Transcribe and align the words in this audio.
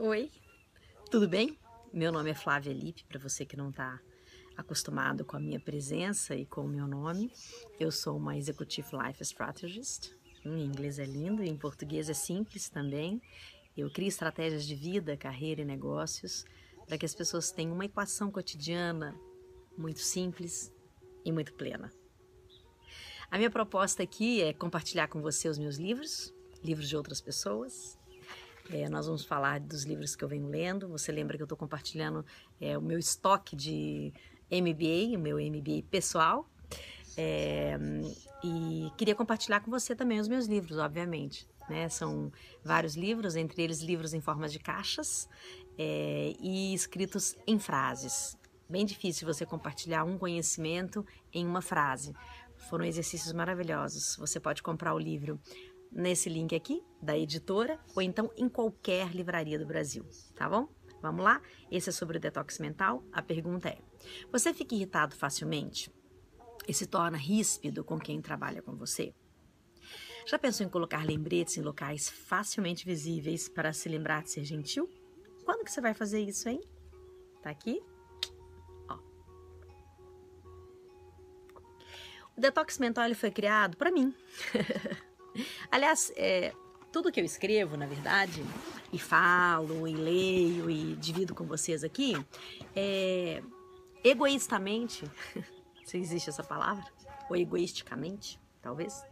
Oi, 0.00 0.30
tudo 1.10 1.28
bem? 1.28 1.58
Meu 1.92 2.10
nome 2.10 2.30
é 2.30 2.34
Flávia 2.34 2.72
Lippe, 2.72 3.04
para 3.04 3.18
você 3.18 3.44
que 3.44 3.58
não 3.58 3.68
está 3.68 4.00
acostumado 4.56 5.22
com 5.22 5.36
a 5.36 5.40
minha 5.40 5.60
presença 5.60 6.34
e 6.34 6.46
com 6.46 6.62
o 6.62 6.68
meu 6.68 6.86
nome. 6.86 7.30
Eu 7.78 7.92
sou 7.92 8.16
uma 8.16 8.34
Executive 8.36 8.88
Life 8.96 9.22
Strategist. 9.22 10.10
Em 10.46 10.64
inglês 10.64 10.98
é 10.98 11.04
lindo, 11.04 11.44
em 11.44 11.54
português 11.54 12.08
é 12.08 12.14
simples 12.14 12.70
também. 12.70 13.20
Eu 13.76 13.92
crio 13.92 14.08
estratégias 14.08 14.66
de 14.66 14.74
vida, 14.74 15.14
carreira 15.14 15.60
e 15.60 15.64
negócios 15.64 16.46
para 16.86 16.96
que 16.96 17.04
as 17.04 17.14
pessoas 17.14 17.52
tenham 17.52 17.74
uma 17.74 17.84
equação 17.84 18.30
cotidiana 18.30 19.14
muito 19.76 20.00
simples 20.00 20.74
e 21.22 21.30
muito 21.30 21.52
plena. 21.52 21.92
A 23.30 23.36
minha 23.36 23.50
proposta 23.50 24.02
aqui 24.02 24.40
é 24.42 24.54
compartilhar 24.54 25.08
com 25.08 25.20
você 25.20 25.50
os 25.50 25.58
meus 25.58 25.76
livros, 25.76 26.34
livros 26.64 26.88
de 26.88 26.96
outras 26.96 27.20
pessoas, 27.20 27.98
é, 28.72 28.88
nós 28.88 29.06
vamos 29.06 29.24
falar 29.24 29.60
dos 29.60 29.84
livros 29.84 30.16
que 30.16 30.24
eu 30.24 30.28
venho 30.28 30.48
lendo. 30.48 30.88
Você 30.88 31.12
lembra 31.12 31.36
que 31.36 31.42
eu 31.42 31.44
estou 31.44 31.58
compartilhando 31.58 32.24
é, 32.60 32.76
o 32.76 32.82
meu 32.82 32.98
estoque 32.98 33.54
de 33.54 34.12
MBA, 34.50 35.16
o 35.16 35.20
meu 35.20 35.36
MBA 35.36 35.84
pessoal. 35.90 36.48
É, 37.16 37.78
e 38.42 38.90
queria 38.96 39.14
compartilhar 39.14 39.60
com 39.60 39.70
você 39.70 39.94
também 39.94 40.18
os 40.18 40.28
meus 40.28 40.46
livros, 40.46 40.78
obviamente. 40.78 41.46
Né? 41.68 41.88
São 41.88 42.32
vários 42.64 42.96
livros, 42.96 43.36
entre 43.36 43.62
eles 43.62 43.80
livros 43.80 44.14
em 44.14 44.20
formas 44.20 44.52
de 44.52 44.58
caixas 44.58 45.28
é, 45.78 46.32
e 46.40 46.74
escritos 46.74 47.36
em 47.46 47.58
frases. 47.58 48.36
Bem 48.68 48.86
difícil 48.86 49.26
você 49.26 49.44
compartilhar 49.44 50.04
um 50.04 50.16
conhecimento 50.16 51.04
em 51.32 51.46
uma 51.46 51.60
frase. 51.60 52.14
Foram 52.70 52.84
exercícios 52.84 53.32
maravilhosos. 53.32 54.16
Você 54.16 54.40
pode 54.40 54.62
comprar 54.62 54.94
o 54.94 54.98
livro 54.98 55.38
nesse 55.92 56.28
link 56.28 56.54
aqui 56.54 56.82
da 57.00 57.16
editora 57.16 57.78
ou 57.94 58.02
então 58.02 58.32
em 58.36 58.48
qualquer 58.48 59.14
livraria 59.14 59.58
do 59.58 59.66
Brasil, 59.66 60.04
tá 60.34 60.48
bom? 60.48 60.68
Vamos 61.02 61.24
lá? 61.24 61.42
Esse 61.70 61.88
é 61.88 61.92
sobre 61.92 62.16
o 62.16 62.20
detox 62.20 62.60
mental. 62.60 63.04
A 63.12 63.20
pergunta 63.20 63.68
é: 63.68 63.78
você 64.30 64.54
fica 64.54 64.74
irritado 64.74 65.16
facilmente 65.16 65.92
e 66.66 66.72
se 66.72 66.86
torna 66.86 67.18
ríspido 67.18 67.84
com 67.84 67.98
quem 67.98 68.22
trabalha 68.22 68.62
com 68.62 68.76
você? 68.76 69.12
Já 70.24 70.38
pensou 70.38 70.64
em 70.64 70.68
colocar 70.68 71.04
lembretes 71.04 71.56
em 71.56 71.62
locais 71.62 72.08
facilmente 72.08 72.86
visíveis 72.86 73.48
para 73.48 73.72
se 73.72 73.88
lembrar 73.88 74.22
de 74.22 74.30
ser 74.30 74.44
gentil? 74.44 74.88
Quando 75.44 75.64
que 75.64 75.72
você 75.72 75.80
vai 75.80 75.92
fazer 75.92 76.20
isso, 76.20 76.48
hein? 76.48 76.60
Tá 77.42 77.50
aqui? 77.50 77.82
Ó. 78.88 78.98
O 82.36 82.40
detox 82.40 82.78
mental 82.78 83.06
ele 83.06 83.16
foi 83.16 83.32
criado 83.32 83.76
para 83.76 83.90
mim. 83.90 84.14
Aliás, 85.70 86.12
é, 86.16 86.52
tudo 86.92 87.10
que 87.10 87.20
eu 87.20 87.24
escrevo, 87.24 87.76
na 87.76 87.86
verdade, 87.86 88.44
e 88.92 88.98
falo, 88.98 89.88
e 89.88 89.94
leio, 89.94 90.70
e 90.70 90.94
divido 90.96 91.34
com 91.34 91.44
vocês 91.44 91.82
aqui, 91.82 92.14
é, 92.76 93.42
egoístamente, 94.04 95.04
se 95.84 95.96
existe 95.96 96.28
essa 96.28 96.42
palavra, 96.42 96.84
ou 97.30 97.36
egoisticamente, 97.36 98.38
talvez, 98.60 99.02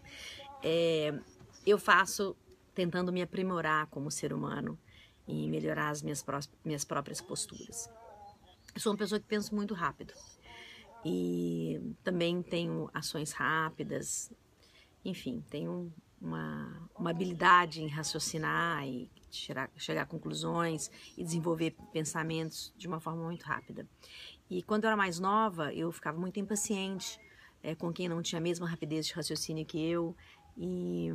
é, 0.63 1.19
eu 1.67 1.79
faço 1.79 2.37
tentando 2.75 3.13
me 3.13 3.23
aprimorar 3.23 3.87
como 3.87 4.11
ser 4.11 4.33
humano 4.33 4.79
e 5.27 5.49
melhorar 5.49 5.91
as 5.91 6.03
minhas, 6.03 6.23
pró 6.23 6.41
minhas 6.65 6.85
próprias 6.85 7.21
posturas. 7.21 7.91
Eu 8.75 8.81
sou 8.81 8.93
uma 8.93 8.99
pessoa 8.99 9.19
que 9.19 9.27
pensa 9.27 9.55
muito 9.55 9.75
rápido 9.75 10.13
e 11.05 11.95
também 12.05 12.43
tenho 12.43 12.91
ações 12.93 13.33
rápidas, 13.33 14.31
enfim, 15.05 15.43
tenho 15.49 15.93
uma, 16.21 16.89
uma 16.99 17.11
habilidade 17.11 17.83
em 17.83 17.89
raciocinar 17.89 18.87
e 18.87 19.11
chegar, 19.31 19.71
chegar 19.77 20.03
a 20.03 20.07
conclusões 20.07 20.91
e 21.17 21.25
desenvolver 21.25 21.75
pensamentos 21.93 22.73
de 22.77 22.87
uma 22.87 23.01
forma 23.01 23.25
muito 23.25 23.43
rápida. 23.43 23.89
E 24.49 24.63
quando 24.63 24.85
eu 24.85 24.89
era 24.89 24.97
mais 24.97 25.19
nova, 25.19 25.73
eu 25.73 25.91
ficava 25.91 26.19
muito 26.19 26.39
impaciente 26.39 27.19
é, 27.63 27.75
com 27.75 27.93
quem 27.93 28.09
não 28.09 28.23
tinha 28.23 28.39
a 28.39 28.43
mesma 28.43 28.69
rapidez 28.69 29.07
de 29.07 29.15
raciocínio 29.15 29.65
que 29.65 29.81
eu 29.81 30.17
e, 30.57 31.09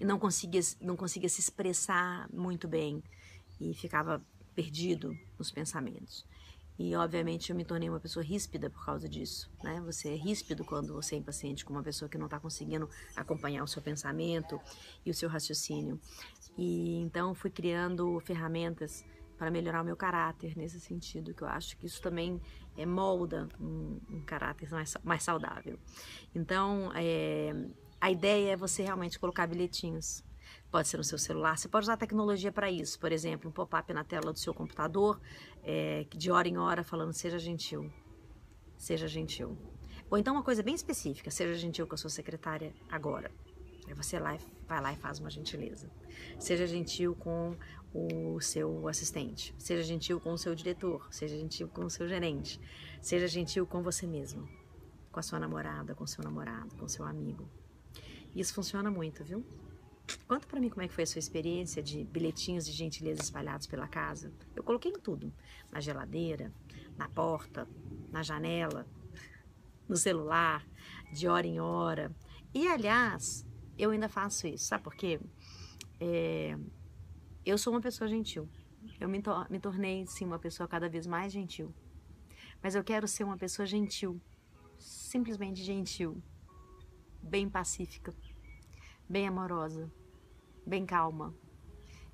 e 0.00 0.04
não, 0.04 0.18
conseguia, 0.18 0.60
não 0.80 0.96
conseguia 0.96 1.28
se 1.28 1.40
expressar 1.40 2.28
muito 2.32 2.66
bem 2.66 3.02
e 3.60 3.72
ficava 3.74 4.22
perdido 4.54 5.16
nos 5.38 5.50
pensamentos. 5.50 6.26
E 6.78 6.96
obviamente 6.96 7.50
eu 7.50 7.56
me 7.56 7.64
tornei 7.64 7.88
uma 7.88 8.00
pessoa 8.00 8.24
ríspida 8.24 8.70
por 8.70 8.84
causa 8.84 9.08
disso, 9.08 9.50
né? 9.62 9.80
Você 9.82 10.08
é 10.08 10.16
ríspido 10.16 10.64
quando 10.64 10.94
você 10.94 11.14
é 11.14 11.18
impaciente 11.18 11.64
com 11.64 11.72
uma 11.72 11.82
pessoa 11.82 12.08
que 12.08 12.16
não 12.16 12.26
está 12.26 12.40
conseguindo 12.40 12.88
acompanhar 13.14 13.62
o 13.62 13.68
seu 13.68 13.82
pensamento 13.82 14.60
e 15.04 15.10
o 15.10 15.14
seu 15.14 15.28
raciocínio. 15.28 16.00
E 16.56 16.96
então 17.00 17.34
fui 17.34 17.50
criando 17.50 18.18
ferramentas 18.20 19.04
para 19.38 19.50
melhorar 19.50 19.82
o 19.82 19.84
meu 19.84 19.96
caráter 19.96 20.56
nesse 20.56 20.80
sentido, 20.80 21.34
que 21.34 21.42
eu 21.42 21.48
acho 21.48 21.76
que 21.76 21.86
isso 21.86 22.00
também 22.00 22.40
é, 22.76 22.86
molda 22.86 23.48
um, 23.60 23.98
um 24.08 24.20
caráter 24.20 24.70
mais, 24.70 24.96
mais 25.02 25.22
saudável. 25.24 25.78
Então, 26.32 26.92
é, 26.94 27.52
a 28.00 28.10
ideia 28.10 28.52
é 28.52 28.56
você 28.56 28.82
realmente 28.82 29.18
colocar 29.18 29.46
bilhetinhos 29.46 30.22
Pode 30.70 30.88
ser 30.88 30.96
no 30.96 31.04
seu 31.04 31.18
celular, 31.18 31.58
você 31.58 31.68
pode 31.68 31.84
usar 31.84 31.96
tecnologia 31.96 32.50
para 32.50 32.70
isso. 32.70 32.98
Por 32.98 33.12
exemplo, 33.12 33.50
um 33.50 33.52
pop-up 33.52 33.92
na 33.92 34.04
tela 34.04 34.32
do 34.32 34.38
seu 34.38 34.54
computador, 34.54 35.20
é, 35.62 36.06
de 36.16 36.30
hora 36.30 36.48
em 36.48 36.56
hora, 36.56 36.82
falando 36.82 37.12
seja 37.12 37.38
gentil. 37.38 37.92
Seja 38.76 39.06
gentil. 39.06 39.56
Ou 40.10 40.18
então 40.18 40.34
uma 40.34 40.42
coisa 40.42 40.62
bem 40.62 40.74
específica, 40.74 41.30
seja 41.30 41.54
gentil 41.54 41.86
com 41.86 41.94
a 41.94 41.98
sua 41.98 42.10
secretária 42.10 42.74
agora. 42.90 43.30
Aí 43.86 43.94
você 43.94 44.18
lá, 44.18 44.36
vai 44.66 44.80
lá 44.80 44.92
e 44.92 44.96
faz 44.96 45.18
uma 45.18 45.30
gentileza. 45.30 45.90
Seja 46.38 46.66
gentil 46.66 47.14
com 47.16 47.56
o 47.92 48.40
seu 48.40 48.88
assistente. 48.88 49.54
Seja 49.58 49.82
gentil 49.82 50.20
com 50.20 50.32
o 50.32 50.38
seu 50.38 50.54
diretor. 50.54 51.06
Seja 51.10 51.36
gentil 51.36 51.68
com 51.68 51.84
o 51.84 51.90
seu 51.90 52.08
gerente. 52.08 52.60
Seja 53.00 53.26
gentil 53.26 53.66
com 53.66 53.82
você 53.82 54.06
mesmo. 54.06 54.48
Com 55.10 55.20
a 55.20 55.22
sua 55.22 55.38
namorada, 55.38 55.94
com 55.94 56.04
o 56.04 56.08
seu 56.08 56.22
namorado, 56.24 56.74
com 56.76 56.86
o 56.86 56.88
seu 56.88 57.04
amigo. 57.04 57.48
Isso 58.34 58.54
funciona 58.54 58.90
muito, 58.90 59.22
viu? 59.24 59.44
Conta 60.26 60.46
para 60.46 60.60
mim 60.60 60.68
como 60.68 60.82
é 60.82 60.88
que 60.88 60.94
foi 60.94 61.04
a 61.04 61.06
sua 61.06 61.18
experiência 61.18 61.82
de 61.82 62.04
bilhetinhos 62.04 62.64
de 62.64 62.72
gentileza 62.72 63.22
espalhados 63.22 63.66
pela 63.66 63.86
casa. 63.86 64.32
Eu 64.54 64.62
coloquei 64.62 64.90
em 64.90 64.98
tudo, 64.98 65.32
na 65.70 65.80
geladeira, 65.80 66.52
na 66.96 67.08
porta, 67.08 67.68
na 68.10 68.22
janela, 68.22 68.86
no 69.88 69.96
celular, 69.96 70.66
de 71.12 71.28
hora 71.28 71.46
em 71.46 71.60
hora. 71.60 72.14
E 72.54 72.66
aliás, 72.66 73.46
eu 73.78 73.90
ainda 73.90 74.08
faço 74.08 74.46
isso, 74.46 74.64
sabe 74.64 74.84
por 74.84 74.94
quê? 74.94 75.20
É, 76.00 76.56
eu 77.44 77.56
sou 77.56 77.72
uma 77.72 77.80
pessoa 77.80 78.08
gentil. 78.08 78.48
Eu 79.00 79.08
me, 79.08 79.22
to 79.22 79.30
me 79.50 79.60
tornei, 79.60 80.06
sim, 80.06 80.24
uma 80.24 80.38
pessoa 80.38 80.68
cada 80.68 80.88
vez 80.88 81.06
mais 81.06 81.32
gentil. 81.32 81.74
Mas 82.62 82.74
eu 82.74 82.84
quero 82.84 83.06
ser 83.06 83.24
uma 83.24 83.36
pessoa 83.36 83.66
gentil, 83.66 84.20
simplesmente 84.78 85.62
gentil, 85.62 86.22
bem 87.22 87.48
pacífica 87.48 88.14
bem 89.12 89.28
amorosa, 89.28 89.92
bem 90.66 90.86
calma. 90.86 91.34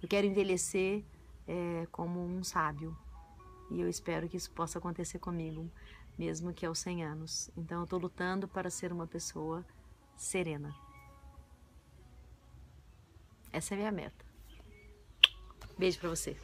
Eu 0.03 0.09
quero 0.09 0.27
envelhecer 0.27 1.05
é, 1.47 1.87
como 1.93 2.21
um 2.21 2.43
sábio 2.43 2.99
e 3.71 3.81
eu 3.81 3.89
espero 3.89 4.29
que 4.29 4.37
isso 4.37 4.51
possa 4.51 4.81
acontecer 4.81 5.21
comigo, 5.21 5.71
mesmo 6.19 6.53
que 6.53 6.67
aos 6.67 6.81
100 6.81 7.05
anos. 7.05 7.51
Então 7.57 7.79
eu 7.79 7.85
estou 7.85 8.01
lutando 8.01 8.49
para 8.49 8.69
ser 8.69 8.93
uma 8.93 9.07
pessoa 9.07 9.65
serena. 10.17 10.75
Essa 13.53 13.75
é 13.75 13.77
a 13.77 13.79
minha 13.79 13.93
meta. 13.93 14.27
Beijo 15.79 16.01
para 16.01 16.09
você. 16.11 16.37